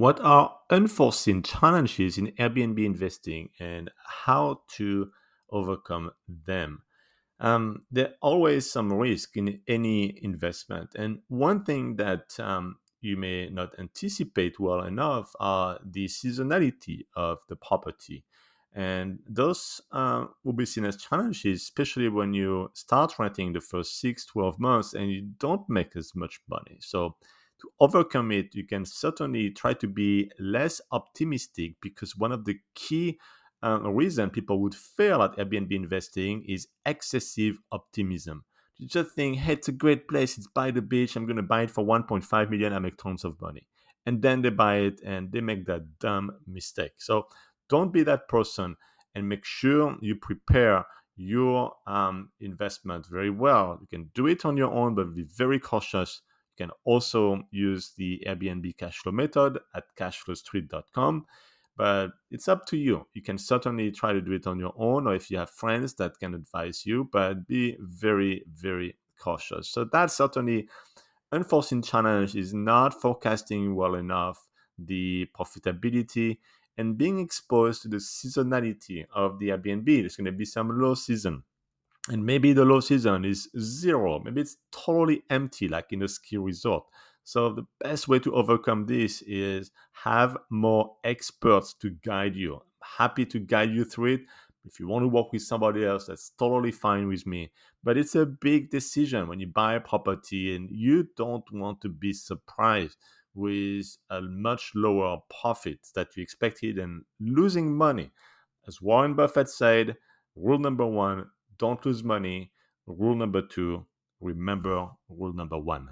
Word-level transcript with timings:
What 0.00 0.18
are 0.20 0.56
unforeseen 0.70 1.42
challenges 1.42 2.16
in 2.16 2.28
Airbnb 2.38 2.82
investing 2.82 3.50
and 3.60 3.90
how 4.02 4.62
to 4.76 5.10
overcome 5.50 6.12
them? 6.26 6.84
Um, 7.38 7.82
there 7.90 8.14
always 8.22 8.72
some 8.72 8.90
risk 8.90 9.36
in 9.36 9.60
any 9.68 10.18
investment. 10.24 10.94
And 10.94 11.18
one 11.28 11.64
thing 11.64 11.96
that 11.96 12.40
um, 12.40 12.76
you 13.02 13.18
may 13.18 13.50
not 13.50 13.78
anticipate 13.78 14.58
well 14.58 14.84
enough 14.84 15.34
are 15.38 15.78
the 15.84 16.06
seasonality 16.06 17.00
of 17.14 17.40
the 17.50 17.56
property. 17.56 18.24
And 18.72 19.18
those 19.28 19.82
uh, 19.92 20.28
will 20.44 20.54
be 20.54 20.64
seen 20.64 20.86
as 20.86 20.96
challenges, 20.96 21.60
especially 21.60 22.08
when 22.08 22.32
you 22.32 22.70
start 22.72 23.18
renting 23.18 23.52
the 23.52 23.60
first 23.60 24.00
six, 24.00 24.24
12 24.24 24.58
months 24.58 24.94
and 24.94 25.10
you 25.10 25.28
don't 25.36 25.68
make 25.68 25.94
as 25.94 26.14
much 26.14 26.40
money. 26.48 26.78
So 26.80 27.16
to 27.60 27.70
overcome 27.80 28.32
it, 28.32 28.54
you 28.54 28.66
can 28.66 28.84
certainly 28.84 29.50
try 29.50 29.74
to 29.74 29.86
be 29.86 30.30
less 30.38 30.80
optimistic 30.92 31.74
because 31.80 32.16
one 32.16 32.32
of 32.32 32.44
the 32.44 32.58
key 32.74 33.18
uh, 33.62 33.78
reason 33.90 34.30
people 34.30 34.60
would 34.60 34.74
fail 34.74 35.22
at 35.22 35.36
Airbnb 35.36 35.72
investing 35.72 36.44
is 36.48 36.68
excessive 36.86 37.58
optimism. 37.72 38.44
You 38.78 38.88
just 38.88 39.12
think, 39.12 39.36
hey, 39.38 39.54
it's 39.54 39.68
a 39.68 39.72
great 39.72 40.08
place, 40.08 40.38
it's 40.38 40.46
by 40.46 40.70
the 40.70 40.80
beach, 40.80 41.14
I'm 41.14 41.26
going 41.26 41.36
to 41.36 41.42
buy 41.42 41.62
it 41.62 41.70
for 41.70 41.84
1.5 41.84 42.50
million, 42.50 42.72
I 42.72 42.78
make 42.78 42.96
tons 42.96 43.24
of 43.24 43.40
money. 43.40 43.66
And 44.06 44.22
then 44.22 44.40
they 44.40 44.48
buy 44.48 44.76
it 44.76 45.00
and 45.04 45.30
they 45.30 45.42
make 45.42 45.66
that 45.66 45.98
dumb 45.98 46.32
mistake. 46.46 46.92
So 46.98 47.26
don't 47.68 47.92
be 47.92 48.02
that 48.04 48.28
person 48.28 48.76
and 49.14 49.28
make 49.28 49.44
sure 49.44 49.96
you 50.00 50.16
prepare 50.16 50.86
your 51.16 51.74
um, 51.86 52.30
investment 52.40 53.06
very 53.06 53.28
well. 53.28 53.78
You 53.82 53.86
can 53.86 54.10
do 54.14 54.26
it 54.26 54.46
on 54.46 54.56
your 54.56 54.72
own, 54.72 54.94
but 54.94 55.14
be 55.14 55.24
very 55.24 55.58
cautious 55.58 56.22
can 56.56 56.70
also 56.84 57.42
use 57.50 57.92
the 57.96 58.22
Airbnb 58.26 58.76
cash 58.76 58.98
flow 58.98 59.12
method 59.12 59.58
at 59.74 59.84
cashflowstreet.com. 59.96 61.26
But 61.76 62.10
it's 62.30 62.48
up 62.48 62.66
to 62.66 62.76
you. 62.76 63.06
You 63.14 63.22
can 63.22 63.38
certainly 63.38 63.90
try 63.90 64.12
to 64.12 64.20
do 64.20 64.32
it 64.32 64.46
on 64.46 64.58
your 64.58 64.74
own, 64.76 65.06
or 65.06 65.14
if 65.14 65.30
you 65.30 65.38
have 65.38 65.50
friends 65.50 65.94
that 65.94 66.18
can 66.18 66.34
advise 66.34 66.84
you, 66.84 67.08
but 67.10 67.46
be 67.46 67.76
very, 67.80 68.44
very 68.52 68.98
cautious. 69.18 69.68
So 69.68 69.84
that's 69.90 70.14
certainly 70.14 70.68
unforeseen 71.32 71.80
challenge 71.82 72.34
is 72.34 72.52
not 72.52 73.00
forecasting 73.00 73.74
well 73.74 73.94
enough 73.94 74.48
the 74.78 75.28
profitability 75.38 76.38
and 76.76 76.98
being 76.98 77.18
exposed 77.18 77.82
to 77.82 77.88
the 77.88 77.98
seasonality 77.98 79.06
of 79.14 79.38
the 79.38 79.50
Airbnb. 79.50 79.86
There's 79.86 80.16
going 80.16 80.24
to 80.26 80.32
be 80.32 80.44
some 80.44 80.80
low 80.80 80.94
season 80.94 81.44
and 82.10 82.26
maybe 82.26 82.52
the 82.52 82.64
low 82.64 82.80
season 82.80 83.24
is 83.24 83.48
zero. 83.58 84.18
Maybe 84.18 84.40
it's 84.40 84.56
totally 84.72 85.22
empty 85.30 85.68
like 85.68 85.92
in 85.92 86.02
a 86.02 86.08
ski 86.08 86.36
resort. 86.38 86.84
So 87.22 87.52
the 87.52 87.66
best 87.78 88.08
way 88.08 88.18
to 88.18 88.34
overcome 88.34 88.86
this 88.86 89.22
is 89.22 89.70
have 89.92 90.36
more 90.50 90.96
experts 91.04 91.72
to 91.74 91.90
guide 92.04 92.34
you. 92.34 92.54
I'm 92.54 92.60
happy 92.98 93.24
to 93.26 93.38
guide 93.38 93.70
you 93.70 93.84
through 93.84 94.14
it. 94.14 94.20
If 94.64 94.80
you 94.80 94.88
want 94.88 95.04
to 95.04 95.08
work 95.08 95.32
with 95.32 95.42
somebody 95.42 95.84
else 95.84 96.06
that's 96.06 96.32
totally 96.36 96.72
fine 96.72 97.06
with 97.06 97.26
me. 97.26 97.52
But 97.84 97.96
it's 97.96 98.16
a 98.16 98.26
big 98.26 98.70
decision 98.70 99.28
when 99.28 99.38
you 99.38 99.46
buy 99.46 99.74
a 99.74 99.80
property 99.80 100.56
and 100.56 100.68
you 100.68 101.08
don't 101.16 101.44
want 101.52 101.80
to 101.82 101.88
be 101.88 102.12
surprised 102.12 102.96
with 103.34 103.86
a 104.10 104.20
much 104.20 104.72
lower 104.74 105.18
profit 105.40 105.78
that 105.94 106.16
you 106.16 106.24
expected 106.24 106.78
and 106.78 107.04
losing 107.20 107.72
money. 107.72 108.10
As 108.66 108.82
warren 108.82 109.14
buffett 109.14 109.48
said 109.48 109.96
rule 110.34 110.58
number 110.58 110.86
one 110.86 111.26
don't 111.60 111.84
lose 111.86 112.02
money. 112.02 112.50
Rule 112.86 113.14
number 113.14 113.42
two, 113.42 113.86
remember 114.20 114.88
rule 115.08 115.32
number 115.34 115.58
one. 115.58 115.88